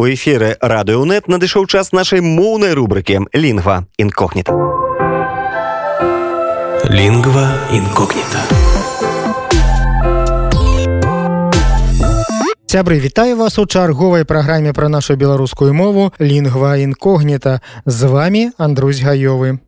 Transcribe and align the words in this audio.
У 0.00 0.06
эфіры 0.06 0.54
радыёнет 0.62 1.26
надышоў 1.26 1.64
час 1.66 1.90
нашай 1.90 2.20
моўнай 2.22 2.70
рубрыкі 2.70 3.26
лінгва 3.34 3.82
інкогніта. 3.98 4.54
Лінгва 6.86 7.46
інкогніта. 7.74 8.40
Сябры 12.70 13.00
вітаю 13.00 13.36
вас 13.36 13.58
у 13.58 13.66
чарговай 13.66 14.22
праграме 14.22 14.72
пра 14.72 14.88
нашу 14.88 15.16
беларускую 15.16 15.74
мову 15.74 16.12
лінгва 16.20 16.76
інкогніта 16.76 17.60
з 17.86 18.02
вами 18.02 18.52
Андрусь 18.56 19.02
гаёвы. 19.02 19.58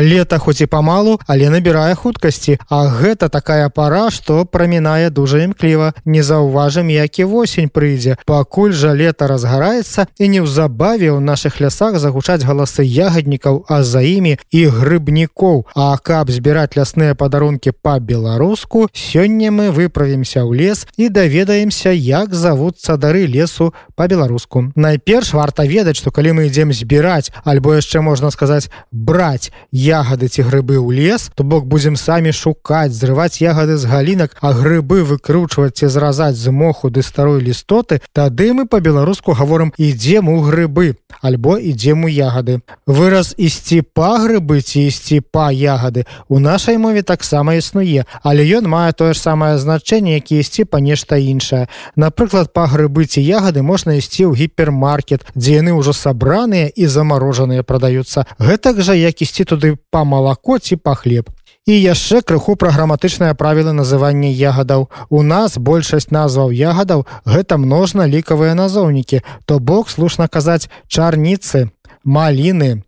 Лета 0.00 0.38
хоць 0.38 0.60
і 0.60 0.66
памалу 0.66 1.20
але 1.26 1.50
набірае 1.50 1.94
хуткасці. 1.94 2.58
А 2.68 2.88
гэта 2.88 3.28
такая 3.28 3.68
пара 3.68 4.10
што 4.10 4.44
прамінае 4.44 5.10
дужа 5.10 5.44
імкліва. 5.44 5.92
Не 6.04 6.22
заўважым 6.22 6.88
які 6.88 7.24
восень 7.24 7.68
прыйдзе. 7.68 8.16
Пакуль 8.26 8.72
жа 8.72 8.92
лета 8.92 9.28
разгараецца 9.28 10.06
і 10.18 10.28
неўзабаве 10.28 11.10
ў 11.12 11.20
наших 11.20 11.60
лясах 11.60 11.98
загучаць 11.98 12.44
галасы 12.44 12.82
ягаднікаў 12.84 13.64
а 13.68 13.82
за 13.82 14.00
імі 14.00 14.38
і 14.50 14.66
грыбнікоў. 14.66 15.66
А 15.74 15.96
каб 15.98 16.30
збіраць 16.30 16.76
лясныя 16.76 17.14
падарункі 17.14 17.72
па-беларуску 17.76 18.88
сёння 18.92 19.50
мы 19.50 19.70
выправімся 19.70 20.42
ў 20.42 20.56
лес 20.56 20.86
і 20.96 21.08
даведаемся 21.08 21.90
як 21.90 22.34
завуцца 22.34 22.96
дары 22.96 23.26
лесу 23.26 23.74
по-беларуску 23.94 24.72
найперш 24.76 25.32
варта 25.34 25.64
ведаць 25.64 25.96
што 26.00 26.10
калі 26.10 26.38
мы 26.38 26.46
ідзем 26.48 26.72
збіраць 26.72 27.32
альбо 27.44 27.74
яшчэ 27.78 28.00
можна 28.00 28.30
сказаць 28.30 28.70
браць 28.90 29.52
ягоды 29.90 30.30
ці 30.30 30.46
грыбы 30.46 30.78
ў 30.78 30.94
лес 30.94 31.30
то 31.34 31.44
бок 31.44 31.66
будзем 31.66 31.96
самі 31.96 32.32
шукаць 32.32 32.94
зрываць 32.94 33.42
ягоды 33.42 33.76
з 33.76 33.90
галінак 33.90 34.36
а 34.40 34.52
грыбы 34.54 35.02
выкручваць 35.02 35.74
ці 35.82 35.90
зразаць 35.90 36.38
з 36.38 36.54
моху 36.54 36.90
ды 36.90 37.02
старой 37.02 37.42
лістоты 37.42 38.00
тады 38.12 38.52
мы 38.54 38.66
по-беларуску 38.66 39.34
гаворым 39.34 39.74
ідзем 39.76 40.30
у 40.30 40.38
грыбы 40.46 40.94
альбо 41.20 41.58
ідзем 41.58 42.04
у 42.04 42.08
ягоды 42.08 42.60
выраз 42.86 43.34
ісці 43.36 43.82
па 43.82 44.14
грыбы 44.22 44.62
ці 44.62 44.86
ісці 44.86 45.20
па 45.20 45.50
ягоды 45.50 46.06
у 46.28 46.38
нашай 46.38 46.78
мове 46.78 47.02
таксама 47.02 47.58
існуе 47.58 48.06
але 48.22 48.46
ён 48.46 48.70
мае 48.70 48.92
тое 48.94 49.12
ж 49.14 49.18
самае 49.18 49.58
значэнне 49.58 50.20
які 50.20 50.40
ісці 50.40 50.64
па 50.64 50.80
нешта 50.80 51.16
іншае. 51.16 51.66
Напрыклад 51.96 52.52
па 52.52 52.66
грыбы 52.68 53.06
ці 53.06 53.24
ягоды 53.24 53.62
можна 53.62 53.96
ісці 53.96 54.28
ў 54.28 54.36
гіпермаркет 54.36 55.24
дзе 55.34 55.60
яны 55.60 55.72
ўжо 55.76 55.96
сабраныя 55.96 56.68
і 56.68 56.86
замарожаныя 56.86 57.64
прадаюцца. 57.64 58.26
Гэтак 58.38 58.84
жа 58.84 58.94
як 58.94 59.22
ісці 59.24 59.44
туды 59.44 59.79
па 59.90 60.04
малако 60.04 60.58
ці 60.58 60.76
па 60.76 60.94
хлеб. 60.94 61.30
І 61.66 61.76
яшчэ 61.76 62.22
крыху 62.22 62.56
пра 62.56 62.70
граматычнае 62.74 63.34
правіла 63.34 63.72
называння 63.76 64.30
ягадаў. 64.30 64.88
У 65.10 65.22
нас 65.22 65.58
большасць 65.58 66.10
назваў 66.10 66.50
ягадаў 66.50 67.06
гэта 67.26 67.58
множна 67.58 68.06
лікавыя 68.06 68.54
назоўнікі, 68.54 69.20
то 69.44 69.58
бок 69.58 69.90
слушна 69.90 70.28
казаць 70.28 70.70
чарніцы, 70.88 71.68
маліны, 72.04 72.82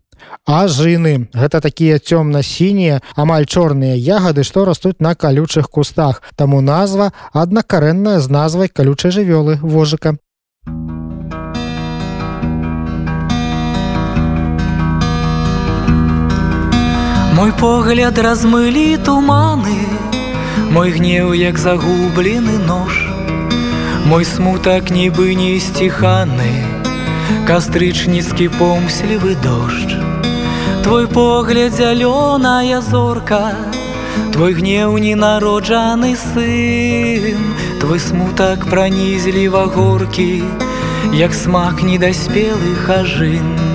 ажыны. 0.46 1.28
Гэта 1.34 1.60
такія 1.60 1.98
цёмна-сінія, 1.98 3.02
амаль 3.14 3.46
чорныя 3.46 3.94
ягады, 3.94 4.42
што 4.44 4.64
растуць 4.64 5.00
на 5.00 5.14
калючых 5.14 5.68
кустах. 5.70 6.22
Таму 6.36 6.60
назва 6.60 7.12
аднакарэнная 7.32 8.20
з 8.20 8.28
назвай 8.30 8.68
калючай 8.68 9.10
жывёлы 9.10 9.58
вожыка. 9.62 10.16
Мой 17.42 17.50
погляд 17.58 18.18
размылі 18.22 18.96
туманы, 19.02 19.74
Мой 20.70 20.92
гнеў 20.94 21.32
як 21.34 21.58
загублены 21.58 22.54
нож, 22.66 22.94
Мой 24.06 24.24
смутак 24.24 24.92
нібы 24.94 25.34
не 25.34 25.58
сціханы, 25.58 26.52
Кастрычніцкі 27.48 28.46
помслівы 28.46 29.34
дождж. 29.42 29.98
Твой 30.84 31.08
погляд 31.08 31.74
зялёная 31.74 32.80
зорка, 32.80 33.58
Твой 34.30 34.54
гнеў 34.54 34.94
ненароджаны 35.02 36.14
сын, 36.14 37.42
Твой 37.80 37.98
смутак 37.98 38.70
пранізліва 38.70 39.66
горкі, 39.66 40.44
як 41.10 41.34
смак 41.34 41.82
недаспелых 41.82 42.86
ажын. 42.86 43.71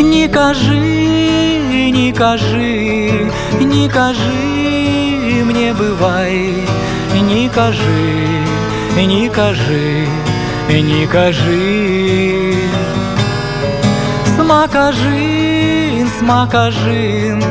Не 0.00 0.28
кажы, 0.28 1.90
не 1.90 2.12
кажи, 2.12 3.30
не 3.60 3.88
кажи 3.88 4.54
мне 5.44 5.72
бывай, 5.72 6.52
не 7.12 7.48
кажи, 7.48 8.44
не 8.96 9.28
кажи, 9.28 10.06
не 10.68 11.06
кажи. 11.06 12.54
Смакажин, 14.36 16.08
смакажин, 16.18 17.42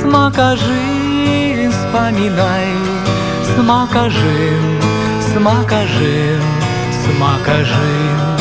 смакажин, 0.00 1.72
вспоминай, 1.72 2.68
смакажин, 3.54 4.80
смакажин, 5.32 6.42
смакажин. 7.04 8.31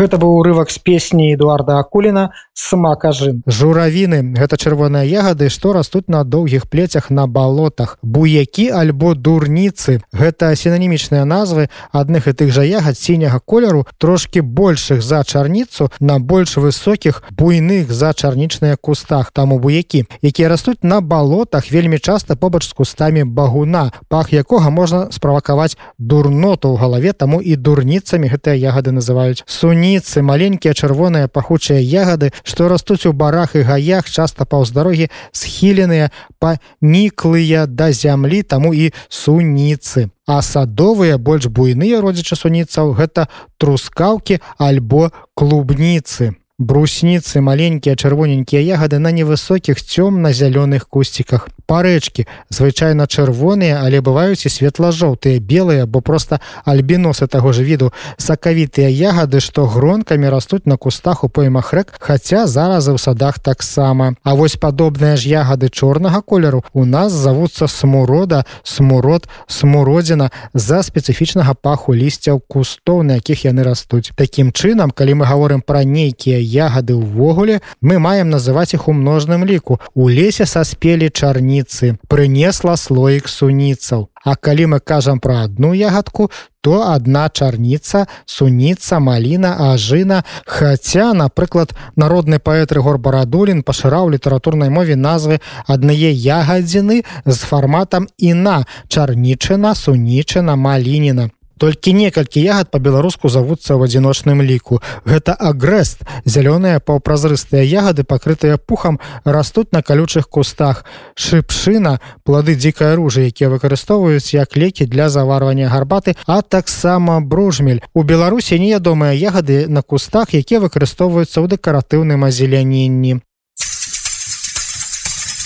Гэта 0.00 0.18
быў 0.22 0.32
урывак 0.40 0.70
з 0.72 0.80
песні 0.88 1.24
Эдуарда 1.36 1.78
Акуліна 1.84 2.24
самакажын. 2.60 3.42
Журавіны 3.46 4.36
гэта 4.36 4.60
чырвоныя 4.60 5.04
ягады, 5.08 5.48
што 5.48 5.72
растуць 5.72 6.08
на 6.08 6.24
доўгіх 6.24 6.68
плецях 6.68 7.10
на 7.10 7.26
балотах. 7.26 7.98
Буякі 8.02 8.68
альбо 8.70 9.14
дурніцы. 9.14 10.00
Гэта 10.12 10.52
сінанімічныя 10.54 11.24
назвы 11.24 11.68
адных 11.92 12.28
і 12.28 12.36
тых 12.36 12.52
жа 12.52 12.64
ягад 12.68 12.98
сіняга 12.98 13.40
колеру 13.40 13.86
трошкі 13.98 14.40
большых 14.44 15.02
за 15.02 15.24
чарніцу 15.24 15.88
на 16.00 16.18
больш 16.18 16.56
высокіх 16.56 17.22
буйных 17.30 17.90
за 17.92 18.12
чарнічныя 18.12 18.76
кустах 18.76 19.30
таму 19.32 19.58
буякі, 19.58 20.04
якія 20.22 20.48
растуць 20.48 20.82
на 20.82 21.00
балотах 21.00 21.72
вельмі 21.72 21.98
часта 21.98 22.36
побач 22.36 22.68
з 22.68 22.72
кустамі 22.72 23.24
багуна, 23.24 23.92
пах 24.08 24.32
якога 24.32 24.70
можна 24.70 25.08
справакаваць 25.10 25.76
дурноту 25.98 26.74
ў 26.74 26.76
галаве 26.76 27.12
таму 27.12 27.40
і 27.40 27.56
дурніцамі 27.56 28.28
гэтыя 28.28 28.56
ягады 28.56 28.92
называюць 28.92 29.42
суніцы 29.46 30.22
маленькія 30.22 30.74
чырвоныя 30.74 31.28
пахучыя 31.28 31.80
ягады 31.80 32.32
што 32.50 32.66
растуць 32.72 33.06
у 33.06 33.14
барах 33.14 33.54
і 33.54 33.62
гаях 33.70 34.10
часта 34.10 34.44
паўз 34.44 34.74
дарогі 34.74 35.06
схіленыя 35.30 36.10
паніклыя 36.42 37.70
да 37.70 37.92
зямлі 37.94 38.42
таму 38.42 38.74
і 38.74 38.90
суніцы. 39.06 40.10
А 40.26 40.42
садовыя 40.42 41.18
больш 41.18 41.46
буйныя 41.46 42.02
родзічы 42.02 42.34
суніцаў 42.34 42.94
гэта 42.98 43.30
трускаўкі 43.62 44.42
альбо 44.58 45.10
клубніцы 45.34 46.39
брусніцы 46.60 47.40
маленькія 47.40 47.96
чырвоненькія 47.96 48.60
ягады 48.60 49.00
на 49.00 49.08
невысокіх 49.10 49.80
цёмна-зялёных 49.80 50.84
кусціках. 50.92 51.48
Парэчкі 51.64 52.26
звычайна 52.50 53.06
чырвоныя 53.08 53.80
але 53.80 54.04
бываюць 54.04 54.44
і 54.44 54.52
светла-жоўтыя 54.52 55.40
белыя 55.40 55.86
бо 55.86 56.04
просто 56.04 56.40
альбіносы 56.68 57.26
таго 57.26 57.52
ж 57.56 57.64
віду. 57.64 57.92
Сакавітыя 58.18 58.92
ягады 58.92 59.40
што 59.40 59.64
гронкамі 59.64 60.28
растуць 60.28 60.66
на 60.66 60.76
кустах 60.76 61.24
у 61.24 61.28
поймах 61.32 61.72
рэк 61.72 61.96
хаця 61.98 62.46
зараз 62.46 62.88
у 62.88 62.98
садах 62.98 63.38
таксама. 63.38 64.14
А 64.22 64.34
вось 64.34 64.60
падобныя 64.60 65.16
ж 65.16 65.32
ягады 65.32 65.72
чорнага 65.72 66.20
колеру 66.20 66.64
у 66.74 66.84
нас 66.84 67.12
завуцца 67.12 67.68
смурода 67.68 68.44
смурод 68.64 69.28
смуродзіна 69.46 70.30
за 70.52 70.82
спецыфічнага 70.84 71.54
паху 71.54 71.94
лісцяў 71.96 72.44
кустоў 72.44 73.02
на 73.02 73.16
якіх 73.16 73.48
яны 73.48 73.64
растуць. 73.64 74.12
Такім 74.12 74.52
чынам 74.52 74.90
калі 74.90 75.22
мы 75.22 75.24
гаворым 75.24 75.64
пра 75.64 75.84
нейкія 75.88 76.49
ягады 76.50 76.98
ўвогуле 76.98 77.60
мы 77.80 77.98
маем 77.98 78.30
называць 78.30 78.74
іх 78.74 78.88
у 78.88 78.92
множным 78.92 79.44
ліку. 79.44 79.80
У 79.94 80.08
лесе 80.08 80.46
саспелі 80.46 81.10
чарніцы 81.10 81.96
прынесла 82.08 82.76
слоік 82.76 83.28
суніцаў. 83.28 84.08
А 84.24 84.36
калі 84.36 84.66
мы 84.76 84.78
кажам 84.80 85.20
пра 85.20 85.44
одну 85.44 85.72
ягадку 85.72 86.30
то 86.60 86.82
одна 86.92 87.28
чарніца 87.28 88.04
суніца 88.26 89.00
маліна 89.00 89.72
ажына. 89.72 90.24
Хаця 90.44 91.12
напрыклад 91.14 91.72
народны 91.96 92.38
паэт 92.38 92.72
рыгор 92.76 92.98
барадулін 92.98 93.62
пашыраў 93.62 94.10
літаратурнай 94.12 94.68
мове 94.68 94.96
назвы 94.96 95.40
аднае 95.66 96.12
ягадзіны 96.12 97.02
з 97.24 97.38
фарматам 97.38 98.08
і 98.18 98.34
на 98.34 98.64
чарнічына 98.88 99.74
сунічына 99.74 100.56
малініна 100.56 101.30
толькі 101.60 101.92
некалькі 101.92 102.40
ягад 102.40 102.72
по-беларуску 102.72 103.28
завуцца 103.28 103.76
ў 103.76 103.84
адзіночным 103.84 104.40
ліку. 104.40 104.80
Гэта 105.04 105.36
агрэст. 105.36 106.08
Зялёныя 106.24 106.80
паўпразрыстыя 106.80 107.60
ягады 107.60 108.08
пакрытыя 108.08 108.56
пухам 108.56 108.96
растуць 109.28 109.68
на 109.76 109.84
калючых 109.84 110.32
кустах. 110.32 110.88
Шыпшына 111.20 112.00
плады 112.24 112.56
дзікай 112.56 112.96
ружы 112.96 113.28
якія 113.28 113.52
выкарыстоўваюць 113.52 114.32
як 114.32 114.56
лекі 114.56 114.88
для 114.88 115.12
заварвання 115.12 115.68
гарбаты 115.68 116.16
а 116.24 116.40
таксама 116.40 117.20
бружмель. 117.20 117.84
У 117.92 118.02
беларусі 118.02 118.56
неядомыя 118.56 119.12
ягады 119.12 119.68
на 119.68 119.84
кустах 119.84 120.32
якія 120.32 120.64
выкарыстоўваюцца 120.64 121.44
ў 121.44 121.46
дэкаратыўным 121.52 122.24
азеляненні. 122.24 123.20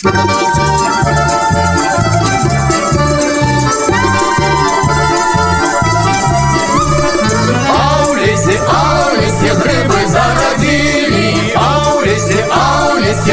все 0.04 0.43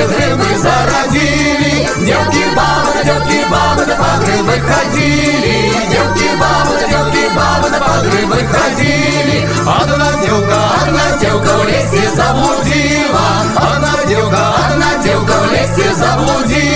грибы 0.08 0.58
зародили 0.58 1.62
Девки, 2.02 2.44
бабы, 2.56 3.04
девки, 3.04 3.46
бабы, 3.52 3.86
да 3.86 3.96
по 3.96 4.24
грибы 4.24 4.60
ходили. 4.60 5.72
Девки, 5.90 6.30
бабы, 6.40 6.80
девки, 6.90 7.36
бабы, 7.36 7.70
да 7.70 7.80
по 7.80 8.06
грибы 8.06 8.38
ходили. 8.48 9.48
Одна 9.62 10.12
девка, 10.22 10.58
одна 10.82 11.18
девка 11.20 11.58
в 11.58 11.68
лесе 11.68 12.10
заблудила. 12.16 13.22
Одна 13.56 14.04
девка, 14.08 14.56
одна 14.66 15.04
девка 15.04 15.32
в 15.32 15.52
лесе 15.52 15.94
заблудила 15.94 16.71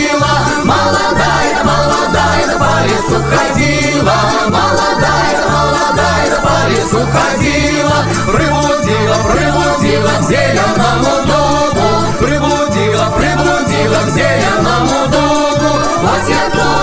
Вот 16.35 16.53
я 16.53 16.74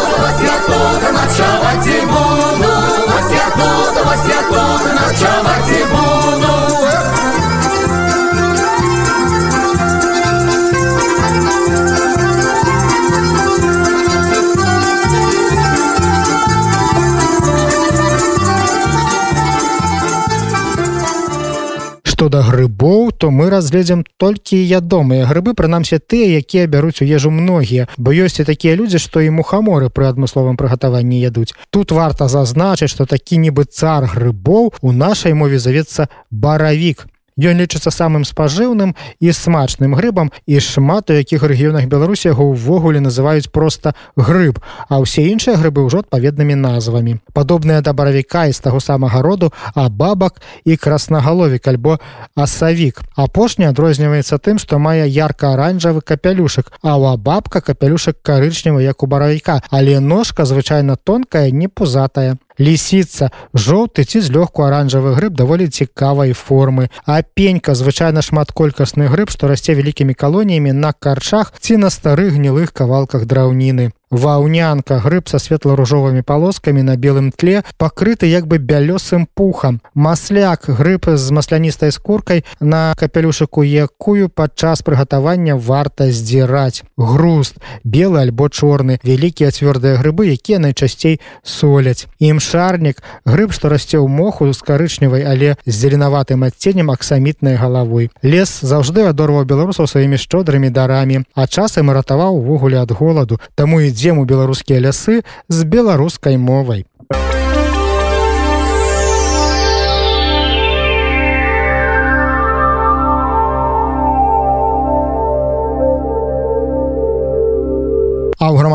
да 22.33 22.41
грыбоў 22.41 23.13
то 23.13 23.29
мы 23.31 23.51
разгледзім 23.53 24.05
толькі 24.17 24.57
ядомыя 24.57 25.29
грыбы 25.29 25.53
прынамсі 25.53 26.01
тыя 26.01 26.41
якія 26.41 26.65
бяруць 26.65 27.05
у 27.05 27.09
ежу 27.09 27.29
многія. 27.29 27.89
Бо 28.01 28.17
ёсць 28.17 28.41
і 28.41 28.49
такія 28.49 28.73
людзі 28.81 29.03
што 29.05 29.21
і 29.21 29.29
мухаморы 29.37 29.93
пры 29.93 30.09
адмысловым 30.09 30.57
прыгатаванні 30.57 31.21
ядуць. 31.21 31.53
Тут 31.69 31.93
варта 31.93 32.33
зазначыць 32.33 32.89
што 32.89 33.05
такі 33.05 33.37
нібы 33.37 33.69
цар 33.69 34.09
грыбоў 34.09 34.73
у 34.81 34.97
нашай 34.97 35.37
мове 35.37 35.61
завецца 35.61 36.09
баравік 36.31 37.05
Ён 37.41 37.57
лічыцца 37.57 37.89
самым 37.89 38.29
спажыўным 38.29 38.93
і 39.21 39.33
смачным 39.33 39.97
грыбам 39.97 40.29
і 40.45 40.61
шмат 40.61 41.09
у 41.09 41.17
якіх 41.17 41.41
рэгіёнах 41.41 41.89
Беларусі 41.89 42.29
яго 42.29 42.53
ўвогуле 42.53 43.01
называюць 43.01 43.49
проста 43.49 43.97
грыб, 44.21 44.61
а 44.93 45.01
ўсе 45.01 45.33
іншыя 45.33 45.57
грыбы 45.57 45.81
ўжо 45.81 46.05
адпаведнымі 46.05 46.53
назвамі. 46.53 47.25
Падобныя 47.33 47.81
да 47.81 47.97
баравіка 47.97 48.53
з 48.53 48.61
таго 48.61 48.85
самага 48.85 49.25
роду, 49.25 49.49
а 49.73 49.89
бабак 49.89 50.45
і 50.69 50.77
краснагаловік 50.77 51.65
альбо 51.69 51.97
асавік. 52.37 53.01
Апошні 53.17 53.73
адрозніваецца 53.73 54.37
тым, 54.37 54.61
што 54.61 54.77
мае 54.77 55.09
ярка-аранжавы 55.09 56.05
капялюшак, 56.05 56.69
а 56.85 57.01
ў 57.01 57.17
абабка 57.17 57.65
капялюшак 57.65 58.21
карычневы 58.21 58.85
як 58.85 59.01
у 59.03 59.09
баравіка, 59.09 59.65
але 59.73 60.01
ножка 60.01 60.45
звычайна 60.45 61.01
тонкая, 61.01 61.49
не 61.49 61.69
пузатая 61.69 62.37
лісіца. 62.59 63.31
Жоўты 63.55 64.05
ці 64.05 64.21
злёгку 64.21 64.67
аранжавы 64.67 65.15
грыб 65.15 65.33
даволі 65.33 65.69
цікавай 65.69 66.33
формы. 66.33 66.91
А 67.07 67.23
пенька 67.23 67.75
звычайна 67.75 68.23
шматколькасны 68.23 69.09
грыб 69.09 69.31
што 69.31 69.49
расце 69.49 69.75
вялікімі 69.75 70.15
калоніямі 70.15 70.73
на 70.73 70.93
карчах 70.93 71.55
ці 71.61 71.77
на 71.77 71.91
старых 71.91 72.35
гнілых 72.37 72.73
кавалках 72.73 73.27
драўніны 73.27 73.93
ваўнянка 74.13 75.01
грыб 75.01 75.27
са 75.33 75.41
светла-ружовымі 75.41 76.23
палоскамі 76.23 76.85
на 76.85 76.97
белым 77.01 77.33
тле 77.33 77.65
пакрыты 77.81 78.29
як 78.29 78.47
бы 78.47 78.59
бялёсым 78.61 79.25
пухам. 79.25 79.81
Масляк 79.95 80.69
грыб 80.69 81.17
з 81.17 81.31
масляністай 81.33 81.91
скуркай 81.91 82.45
на 82.61 82.93
капелюшыку 83.01 83.65
якую 83.65 84.29
падчас 84.29 84.85
прыгатавання 84.85 85.57
варта 85.57 86.13
здзіраць. 86.13 86.85
Груст 86.97 87.57
белы 87.85 88.21
альбо 88.21 88.53
чорны 88.53 89.01
вялікія 89.03 89.49
цвёрдыя 89.51 89.97
грыбы 89.97 90.29
якія 90.29 90.61
найчасцей 90.61 91.19
соляць. 91.43 92.07
Імшарнік 92.21 93.01
грыб 93.25 93.57
што 93.57 93.73
расце 93.73 93.97
ў 93.97 94.07
моху 94.07 94.53
з 94.53 94.61
карычневай 94.61 95.25
але 95.25 95.57
з 95.65 95.73
зеленаватым 95.73 96.45
адценнем 96.45 96.93
аксамітнай 96.93 97.57
галавой. 97.57 98.13
Лес 98.23 98.61
заўжды 98.61 99.09
адорваў 99.09 99.49
беларусаў 99.49 99.89
сваімі 99.89 100.21
шчодрымі 100.21 100.69
дарамі 100.69 101.25
а 101.35 101.49
часам 101.49 101.91
ратаваў 101.91 102.37
увогуле 102.37 102.77
ад 102.77 102.93
голаду. 102.93 103.41
Таму 103.57 103.81
ідзе 103.81 104.02
ідзем 104.03 104.19
у 104.19 104.25
беларускія 104.27 104.83
лясы 104.83 105.23
з 105.47 105.63
беларускай 105.63 106.35
мовай. 106.35 106.83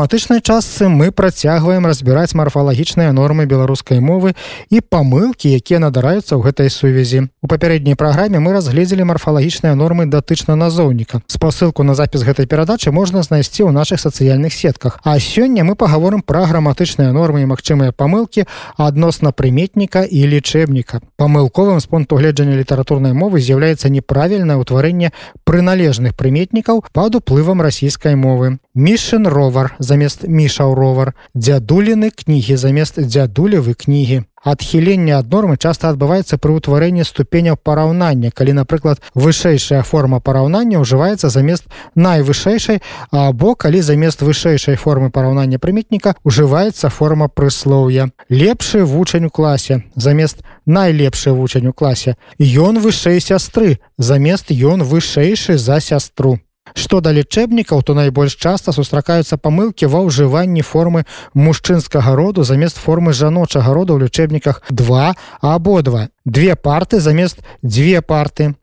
Граматычнай 0.08 0.40
частцы 0.40 0.88
мы 0.88 1.10
працягваем 1.12 1.84
разбіраць 1.84 2.32
марфалагічныя 2.32 3.12
нормы 3.12 3.44
беларускай 3.44 4.00
мовы 4.00 4.32
і 4.72 4.80
памылкі, 4.80 5.52
якія 5.52 5.84
надараюцца 5.84 6.32
ў 6.32 6.48
гэтай 6.48 6.72
сувязі. 6.72 7.28
У 7.44 7.46
папярэдняй 7.52 7.92
праграме 7.92 8.40
мы 8.40 8.56
разгледзелі 8.56 9.04
марфалагічныя 9.04 9.76
нормы 9.76 10.08
датычна 10.08 10.56
назоўніка. 10.56 11.20
Спасылку 11.28 11.84
на 11.84 11.92
запіс 11.92 12.24
гэтай 12.24 12.48
перадачы 12.48 12.88
можна 12.88 13.20
знайсці 13.20 13.68
ў 13.68 13.76
наших 13.76 14.00
сацыяльных 14.00 14.56
сетках. 14.56 14.96
А 15.04 15.20
сёння 15.20 15.60
мы 15.60 15.76
паговорым 15.76 16.24
пра 16.24 16.48
граматычныя 16.48 17.12
нормы 17.12 17.44
і 17.44 17.52
магчымыя 17.52 17.92
памылкі 17.92 18.48
адносна 18.80 19.36
прыметніка 19.36 20.08
і 20.08 20.24
лічэбніка. 20.24 21.04
Памылковым 21.20 21.84
з 21.84 21.86
пункту 21.86 22.16
гледжання 22.16 22.56
літаратурнай 22.56 23.12
мовы 23.12 23.44
з'яўляецца 23.44 23.92
неправільнае 23.92 24.56
ўтварэнне 24.56 25.12
прыналежных 25.44 26.16
прыметнікаў 26.16 26.88
пад 26.96 27.20
уплывам 27.20 27.60
расійскай 27.60 28.16
мовы. 28.16 28.56
Мішын 28.72 29.28
ровар 29.28 29.76
замест 29.98 30.22
мішаў 30.22 30.74
ровар, 30.78 31.14
дзядуліны 31.34 32.14
кнігі 32.14 32.54
замест 32.56 33.02
дзядулевы 33.02 33.74
кнігі. 33.74 34.22
Адхіленне 34.46 35.18
ад 35.18 35.26
нормы 35.34 35.58
часта 35.58 35.90
адбываецца 35.90 36.38
пры 36.38 36.54
ўтварэнні 36.54 37.02
ступеняў 37.02 37.58
параўнання, 37.58 38.30
калі, 38.30 38.54
напрыклад, 38.62 39.02
вышэйшая 39.18 39.82
форма 39.82 40.22
параўнання 40.22 40.78
ўжываецца 40.78 41.26
замест 41.34 41.66
найвышэйшай, 41.98 42.78
або 43.10 43.58
калі 43.58 43.82
замест 43.82 44.22
вышэйшай 44.22 44.78
формы 44.78 45.10
параўнання 45.10 45.58
прыметніка 45.58 46.14
ўжываецца 46.22 46.86
форма 46.94 47.26
прыслоўя. 47.26 48.14
Лепшы 48.30 48.86
вучань 48.86 49.26
у 49.26 49.30
класе 49.34 49.82
замест 49.96 50.46
найлепшы 50.66 51.34
вучань 51.34 51.66
у 51.66 51.72
класе. 51.74 52.14
Ён 52.38 52.78
вышэй 52.78 53.18
сястры 53.18 53.82
замест 53.98 54.54
ён 54.54 54.86
вышэйшы 54.86 55.58
за 55.58 55.80
сястру. 55.80 56.38
Што 56.74 57.00
да 57.00 57.12
лічэбнікаў, 57.12 57.82
то 57.82 57.94
найбольш 57.94 58.36
часта 58.36 58.72
сустракаюцца 58.72 59.36
памылкі 59.36 59.86
ва 59.86 60.04
ўжыванні 60.04 60.62
формы 60.62 61.04
мужчынскага 61.34 62.14
роду 62.16 62.44
замест 62.44 62.78
формы 62.78 63.12
жаночага 63.12 63.72
роду 63.72 63.96
ў 63.96 64.08
лічэбніках 64.08 64.62
два 64.70 65.14
абодва. 65.40 66.08
Две 66.24 66.56
парты 66.56 67.00
замест 67.00 67.40
дзве 67.62 68.00
парты 68.02 68.54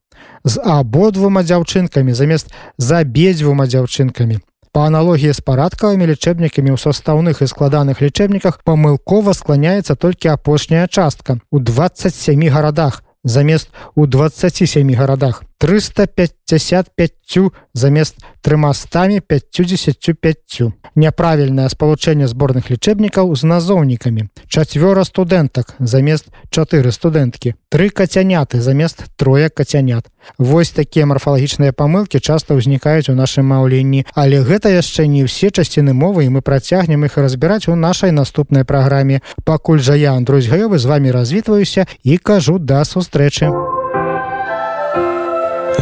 з 0.43 0.61
абодвума 0.61 1.41
дзяўчынкамі 1.43 2.13
замест 2.13 2.53
за 2.77 3.01
абедзвюма 3.01 3.65
дзяўчынкамі. 3.65 4.39
Па 4.75 4.91
аналогіі 4.91 5.31
з 5.31 5.39
парадкавымі 5.39 6.05
лічэбнікамі 6.11 6.75
ў 6.75 6.77
састаўных 6.77 7.39
і 7.41 7.47
складаных 7.47 8.03
лічэбніках 8.03 8.59
памылкова 8.67 9.31
скланяецца 9.31 9.95
толькі 9.95 10.35
апошняя 10.35 10.87
частка 10.91 11.39
у 11.49 11.63
27 11.63 12.43
гарадах 12.51 13.01
замест 13.23 13.71
у 13.95 14.05
27 14.05 14.93
гарадах. 14.95 15.43
355 15.57 17.51
замест 17.73 18.15
трымастамі 18.41 19.19
55 19.21 20.61
няправільнае 20.95 21.69
спалучэнне 21.69 22.27
зборных 22.27 22.69
лічэбнікаў 22.69 23.31
з 23.35 23.43
назоўнікамі 23.47 24.27
чацвёра 24.51 25.03
студэнтак 25.07 25.79
замест 25.79 26.27
4 26.51 26.91
студэнткі 26.91 27.55
тры 27.71 27.89
кацяняты 27.89 28.59
замест 28.61 29.05
трое 29.15 29.49
кацянят 29.49 30.11
Вось 30.37 30.71
такія 30.71 31.05
марфалагічныя 31.05 31.71
памылкі 31.71 32.19
часта 32.19 32.57
ўзнікаюць 32.57 33.09
у 33.09 33.15
нашым 33.15 33.47
маўленні 33.47 34.05
але 34.13 34.43
гэта 34.43 34.69
яшчэ 34.75 35.07
не 35.07 35.23
ўсе 35.23 35.55
часціны 35.55 35.95
мовы 35.95 36.27
і 36.27 36.35
мы 36.35 36.41
працягнем 36.41 37.05
іх 37.07 37.17
разбіраць 37.17 37.71
у 37.71 37.75
нашай 37.79 38.11
наступнай 38.11 38.67
праграме 38.67 39.23
пакуль 39.45 39.79
жа 39.79 39.95
я 39.95 40.19
Андрусь 40.19 40.51
гаёвы 40.51 40.77
з 40.77 40.85
вами 40.85 41.15
развітваюся 41.15 41.87
і 42.03 42.17
кажу 42.17 42.59
да 42.59 42.83
сустрэчы 42.83 43.74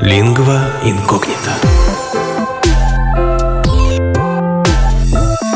Лингва 0.02 0.72
инкогнита. 0.84 1.83